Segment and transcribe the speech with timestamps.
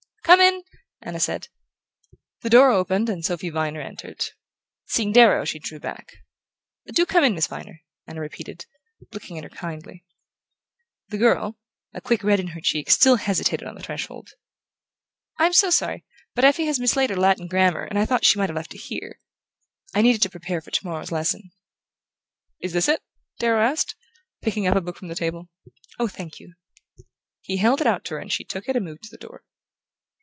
[0.23, 0.63] "Come in!"
[1.01, 1.49] Anna said.
[2.39, 4.23] The door opened and Sophy Viner entered.
[4.85, 6.13] Seeing Darrow, she drew back.
[6.85, 8.65] "Do come in, Miss Viner," Anna repeated,
[9.11, 10.05] looking at her kindly.
[11.09, 11.57] The girl,
[11.93, 14.29] a quick red in her cheeks, still hesitated on the threshold.
[15.37, 18.47] "I'm so sorry; but Effie has mislaid her Latin grammar, and I thought she might
[18.49, 19.19] have left it here.
[19.93, 21.51] I need it to prepare for tomorrow's lesson."
[22.61, 23.03] "Is this it?"
[23.37, 23.95] Darrow asked,
[24.41, 25.49] picking up a book from the table.
[25.99, 26.53] "Oh, thank you!"
[27.41, 29.43] He held it out to her and she took it and moved to the door.